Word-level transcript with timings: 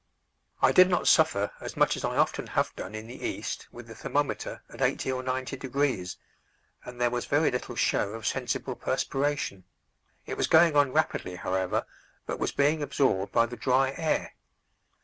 I 0.63 0.71
did 0.71 0.89
not 0.89 1.07
suffer 1.07 1.51
as 1.61 1.77
much 1.77 1.95
as 1.95 2.03
I 2.03 2.17
often 2.17 2.47
have 2.47 2.75
done 2.75 2.95
in 2.95 3.05
the 3.05 3.23
East 3.23 3.67
with 3.71 3.85
the 3.87 3.93
thermometer 3.93 4.63
at 4.67 4.81
80 4.81 5.11
or 5.11 5.21
90 5.21 5.57
degrees, 5.57 6.17
and 6.83 6.99
there 6.99 7.11
was 7.11 7.27
very 7.27 7.51
little 7.51 7.75
show 7.75 8.13
of 8.13 8.25
sensible 8.25 8.75
perspiration; 8.75 9.63
it 10.25 10.37
was 10.37 10.47
going 10.47 10.75
on 10.75 10.91
rapidly, 10.91 11.35
however, 11.35 11.85
but 12.25 12.39
was 12.39 12.51
being 12.51 12.81
absorbed 12.81 13.31
by 13.31 13.45
the 13.45 13.55
dry 13.55 13.91
air. 13.95 14.33